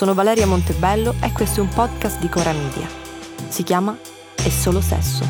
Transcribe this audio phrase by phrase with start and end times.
[0.00, 2.88] Sono Valeria Montebello e questo è un podcast di Cora Media.
[3.48, 3.94] Si chiama
[4.34, 5.26] È solo sesso.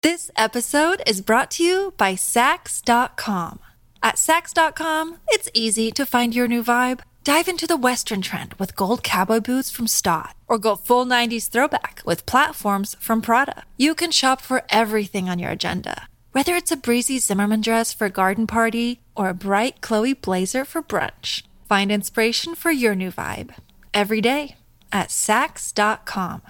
[0.00, 3.60] This episode is brought to you by Sax.com.
[4.00, 7.02] At Sax.com, it's easy to find your new vibe.
[7.22, 11.48] Dive into the Western trend with gold cowboy boots from Stott, or go full 90s
[11.48, 13.62] throwback with platforms from Prada.
[13.76, 18.06] You can shop for everything on your agenda, whether it's a breezy Zimmerman dress for
[18.06, 21.42] a garden party or a bright Chloe blazer for brunch.
[21.68, 23.54] Find inspiration for your new vibe
[23.92, 24.56] every day
[24.92, 26.42] at Sax.com.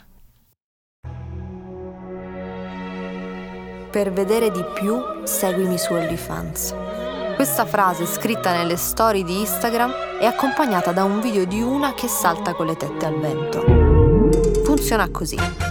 [3.90, 6.74] Per vedere di più, seguimi su OnlyFans.
[7.34, 12.06] Questa frase, scritta nelle storie di Instagram, è accompagnata da un video di una che
[12.06, 14.62] salta con le tette al vento.
[14.64, 15.69] Funziona così.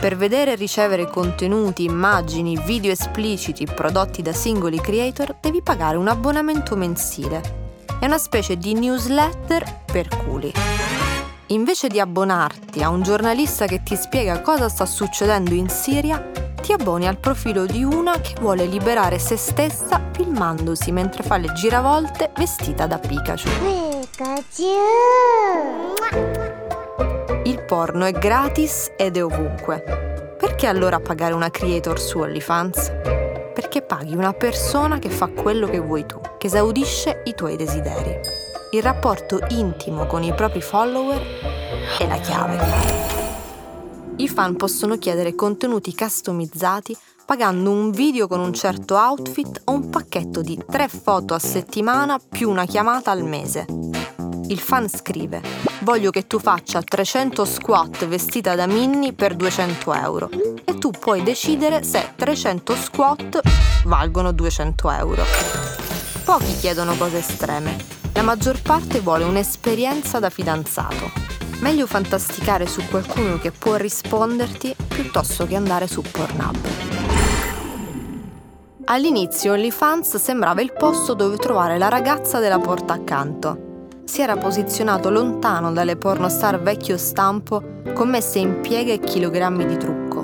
[0.00, 6.06] Per vedere e ricevere contenuti, immagini, video espliciti prodotti da singoli creator, devi pagare un
[6.06, 7.74] abbonamento mensile.
[7.98, 10.52] È una specie di newsletter per culi.
[11.46, 16.30] Invece di abbonarti a un giornalista che ti spiega cosa sta succedendo in Siria,
[16.62, 21.52] ti abboni al profilo di una che vuole liberare se stessa filmandosi mentre fa le
[21.54, 23.48] giravolte vestita da Pikachu.
[24.12, 24.76] Pikachu!
[27.48, 30.36] Il porno è gratis ed è ovunque.
[30.38, 32.92] Perché allora pagare una creator su OnlyFans?
[33.54, 38.20] Perché paghi una persona che fa quello che vuoi tu, che esaudisce i tuoi desideri.
[38.72, 41.22] Il rapporto intimo con i propri follower
[41.98, 43.16] è la chiave
[44.18, 49.90] i fan possono chiedere contenuti customizzati pagando un video con un certo outfit o un
[49.90, 53.66] pacchetto di tre foto a settimana più una chiamata al mese.
[54.48, 55.40] Il fan scrive:
[55.80, 60.30] Voglio che tu faccia 300 squat vestita da Minnie per 200 euro.
[60.64, 63.40] E tu puoi decidere se 300 squat
[63.84, 65.22] valgono 200 euro.
[66.24, 67.76] Pochi chiedono cose estreme.
[68.14, 71.28] La maggior parte vuole un'esperienza da fidanzato
[71.60, 76.56] meglio fantasticare su qualcuno che può risponderti piuttosto che andare su Pornhub.
[78.84, 83.67] All'inizio OnlyFans sembrava il posto dove trovare la ragazza della porta accanto.
[84.08, 90.22] Si era posizionato lontano dalle pornostar vecchio stampo commesse in pieghe e chilogrammi di trucco.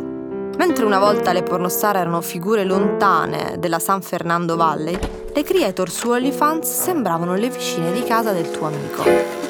[0.56, 4.99] Mentre una volta le pornostar erano figure lontane della San Fernando Valley,
[5.34, 9.44] le creator su OnlyFans sembravano le vicine di casa del tuo amico.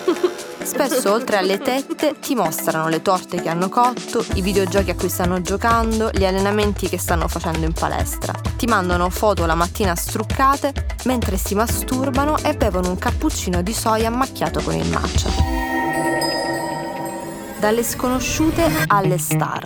[0.64, 5.10] Spesso oltre alle tette ti mostrano le torte che hanno cotto, i videogiochi a cui
[5.10, 8.32] stanno giocando, gli allenamenti che stanno facendo in palestra.
[8.56, 10.72] Ti mandano foto la mattina struccate
[11.04, 15.28] mentre si masturbano e bevono un cappuccino di soia macchiato con il matcha.
[17.60, 19.64] Dalle sconosciute alle star.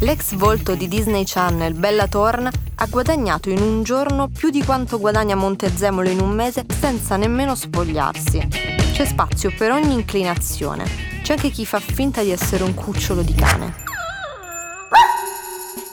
[0.00, 4.98] L'ex volto di Disney Channel Bella Thorne ha guadagnato in un giorno più di quanto
[4.98, 8.65] guadagna Montezemolo in un mese senza nemmeno spogliarsi.
[8.96, 10.86] C'è spazio per ogni inclinazione.
[11.22, 13.74] C'è anche chi fa finta di essere un cucciolo di cane.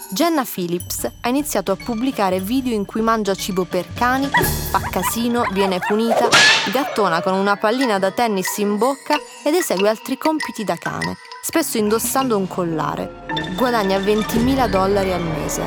[0.08, 4.30] Jenna Phillips ha iniziato a pubblicare video in cui mangia cibo per cani,
[4.72, 6.30] fa casino, viene punita,
[6.72, 11.78] gattona con una pallina da tennis in bocca ed esegue altri compiti da cane, spesso
[11.78, 13.26] indossando un collare.
[13.58, 15.66] Guadagna 20.000 dollari al mese.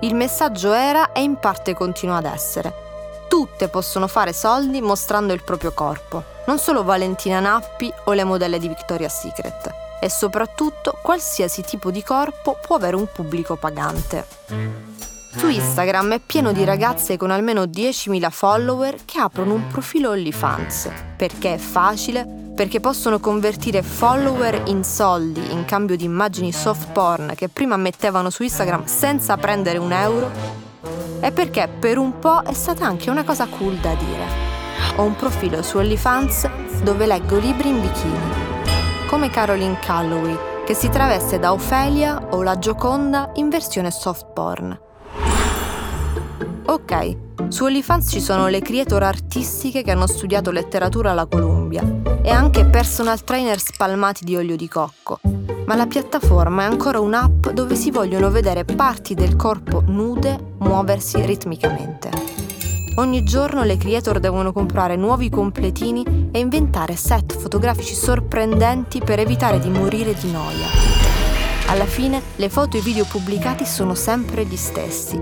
[0.00, 2.85] Il messaggio era e in parte continua ad essere
[3.28, 8.58] Tutte possono fare soldi mostrando il proprio corpo, non solo Valentina Nappi o le modelle
[8.58, 9.70] di Victoria's Secret.
[10.00, 14.26] E soprattutto qualsiasi tipo di corpo può avere un pubblico pagante.
[15.36, 20.90] Su Instagram è pieno di ragazze con almeno 10.000 follower che aprono un profilo OnlyFans,
[21.16, 27.32] perché è facile, perché possono convertire follower in soldi in cambio di immagini soft porn
[27.36, 30.65] che prima mettevano su Instagram senza prendere un euro
[31.26, 34.24] è perché per un po' è stata anche una cosa cool da dire.
[34.94, 36.48] Ho un profilo su OnlyFans
[36.84, 38.18] dove leggo libri in bikini,
[39.08, 44.78] come Caroline Calloway, che si traveste da Ophelia o la Gioconda in versione soft porn.
[46.66, 47.16] Ok,
[47.48, 51.82] su OnlyFans ci sono le creator artistiche che hanno studiato letteratura alla Columbia
[52.22, 55.18] e anche personal trainer spalmati di olio di cocco,
[55.66, 61.20] ma la piattaforma è ancora un'app dove si vogliono vedere parti del corpo nude muoversi
[61.24, 62.10] ritmicamente.
[62.98, 69.58] Ogni giorno le creator devono comprare nuovi completini e inventare set fotografici sorprendenti per evitare
[69.58, 70.66] di morire di noia.
[71.66, 75.18] Alla fine le foto e i video pubblicati sono sempre gli stessi.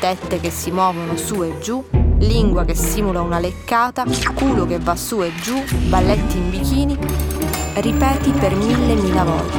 [0.00, 1.82] Tette che si muovono su e giù,
[2.18, 4.04] lingua che simula una leccata,
[4.34, 7.33] culo che va su e giù, balletti in bikini.
[7.76, 9.58] Ripeti per mille mila volte.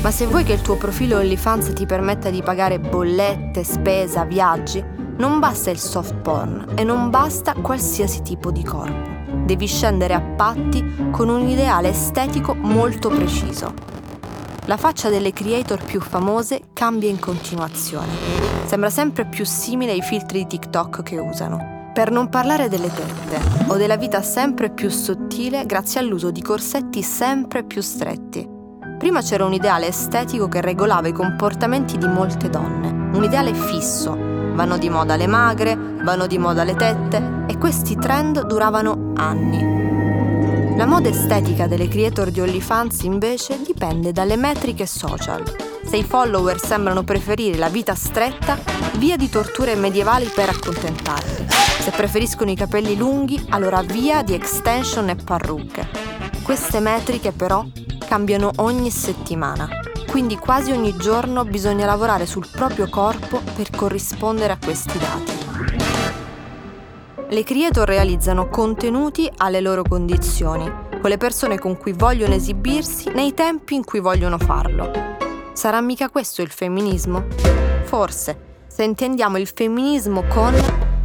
[0.00, 4.82] Ma se vuoi che il tuo profilo OnlyFans ti permetta di pagare bollette, spesa, viaggi,
[5.18, 9.12] non basta il soft porn e non basta qualsiasi tipo di corpo.
[9.44, 13.74] Devi scendere a patti con un ideale estetico molto preciso.
[14.64, 18.08] La faccia delle creator più famose cambia in continuazione.
[18.64, 21.73] Sembra sempre più simile ai filtri di TikTok che usano.
[21.94, 27.04] Per non parlare delle tette o della vita sempre più sottile grazie all'uso di corsetti
[27.04, 28.44] sempre più stretti.
[28.98, 34.10] Prima c'era un ideale estetico che regolava i comportamenti di molte donne, un ideale fisso.
[34.10, 40.76] Vanno di moda le magre, vanno di moda le tette e questi trend duravano anni.
[40.76, 45.44] La moda estetica delle creator di OnlyFans invece dipende dalle metriche social.
[45.84, 48.58] Se i follower sembrano preferire la vita stretta,
[48.96, 51.46] via di torture medievali per accontentarli.
[51.48, 55.86] Se preferiscono i capelli lunghi, allora via di extension e parrucche.
[56.42, 57.64] Queste metriche però
[58.08, 59.68] cambiano ogni settimana,
[60.10, 65.32] quindi quasi ogni giorno bisogna lavorare sul proprio corpo per corrispondere a questi dati.
[67.28, 70.70] Le creator realizzano contenuti alle loro condizioni,
[71.00, 75.13] con le persone con cui vogliono esibirsi nei tempi in cui vogliono farlo.
[75.54, 77.26] Sarà mica questo il femminismo?
[77.84, 78.36] Forse,
[78.66, 80.52] se intendiamo il femminismo con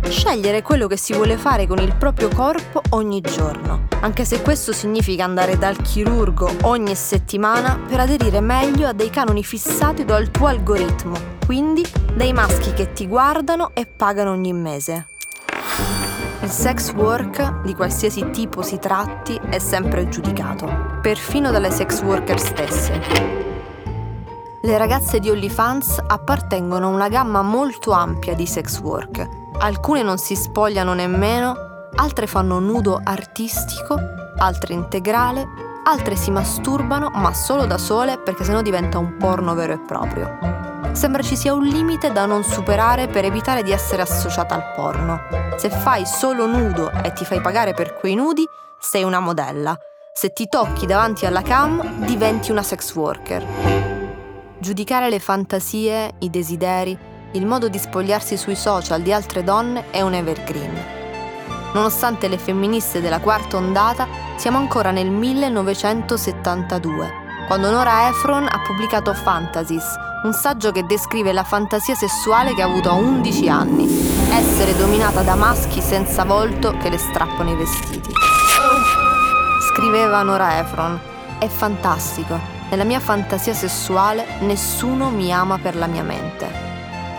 [0.09, 4.73] scegliere quello che si vuole fare con il proprio corpo ogni giorno, anche se questo
[4.73, 10.47] significa andare dal chirurgo ogni settimana per aderire meglio a dei canoni fissati dal tuo
[10.47, 11.15] algoritmo,
[11.45, 11.85] quindi
[12.15, 15.09] dai maschi che ti guardano e pagano ogni mese.
[16.41, 22.39] Il sex work, di qualsiasi tipo si tratti, è sempre giudicato, perfino dalle sex worker
[22.39, 23.48] stesse.
[24.61, 30.17] Le ragazze di OnlyFans appartengono a una gamma molto ampia di sex work Alcune non
[30.17, 33.99] si spogliano nemmeno, altre fanno nudo artistico,
[34.37, 35.45] altre integrale,
[35.83, 40.37] altre si masturbano ma solo da sole perché sennò diventa un porno vero e proprio.
[40.93, 45.19] Sembra ci sia un limite da non superare per evitare di essere associata al porno.
[45.57, 48.45] Se fai solo nudo e ti fai pagare per quei nudi,
[48.79, 49.77] sei una modella.
[50.13, 53.78] Se ti tocchi davanti alla cam, diventi una sex worker.
[54.61, 56.97] Giudicare le fantasie, i desideri,
[57.31, 60.77] il modo di spogliarsi sui social di altre donne è un evergreen.
[61.73, 67.09] Nonostante le femministe della quarta ondata, siamo ancora nel 1972,
[67.47, 72.65] quando Nora Ephron ha pubblicato Fantasies, un saggio che descrive la fantasia sessuale che ha
[72.65, 73.87] avuto a 11 anni,
[74.29, 78.11] essere dominata da maschi senza volto che le strappano i vestiti.
[79.71, 80.99] Scriveva Nora Ephron,
[81.39, 86.47] è fantastico, nella mia fantasia sessuale nessuno mi ama per la mia mente.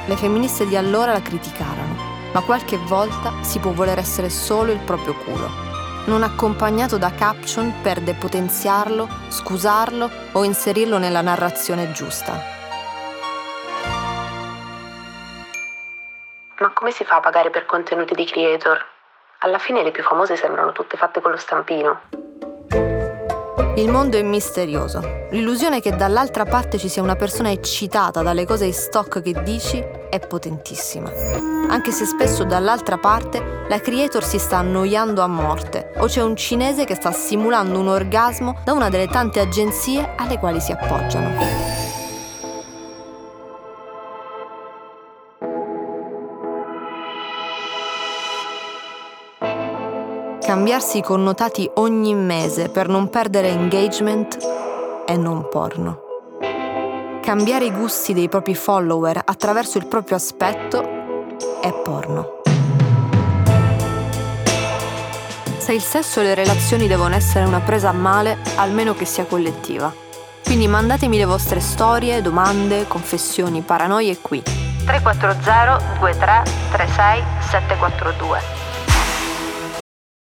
[0.06, 1.96] Le femministe di allora la criticarono,
[2.32, 5.48] ma qualche volta si può voler essere solo il proprio culo,
[6.06, 12.58] non accompagnato da caption per depotenziarlo, scusarlo o inserirlo nella narrazione giusta.
[16.58, 18.84] Ma come si fa a pagare per contenuti di creator?
[19.38, 22.29] Alla fine le più famose sembrano tutte fatte con lo stampino.
[23.76, 25.00] Il mondo è misterioso.
[25.30, 29.82] L'illusione che dall'altra parte ci sia una persona eccitata dalle cose in stock che dici
[30.10, 31.10] è potentissima.
[31.68, 36.34] Anche se spesso dall'altra parte la creator si sta annoiando a morte o c'è un
[36.34, 41.79] cinese che sta simulando un orgasmo da una delle tante agenzie alle quali si appoggiano.
[50.50, 54.36] Cambiarsi i connotati ogni mese per non perdere engagement
[55.06, 56.00] è non porno.
[57.22, 60.82] Cambiare i gusti dei propri follower attraverso il proprio aspetto
[61.60, 62.40] è porno.
[65.58, 69.26] Se il sesso e le relazioni devono essere una presa a male, almeno che sia
[69.26, 69.94] collettiva.
[70.42, 74.42] Quindi mandatemi le vostre storie, domande, confessioni, paranoie qui.
[74.84, 76.42] 340 23
[76.72, 78.59] 36 742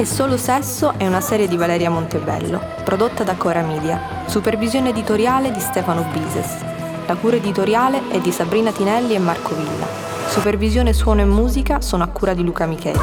[0.00, 5.50] E Solo Sesso è una serie di Valeria Montebello, prodotta da Cora Media, supervisione editoriale
[5.50, 6.56] di Stefano Bises.
[7.04, 9.88] La cura editoriale è di Sabrina Tinelli e Marco Villa.
[10.28, 13.00] Supervisione suono e musica sono a cura di Luca Micheli.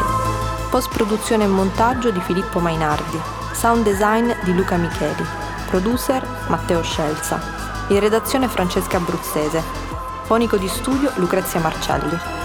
[0.69, 3.19] Post produzione e montaggio di Filippo Mainardi.
[3.51, 5.25] Sound design di Luca Micheli.
[5.67, 7.41] Producer Matteo Scelza.
[7.89, 9.61] In redazione Francesca Abruzzese.
[10.23, 12.44] Fonico di studio Lucrezia Marcelli.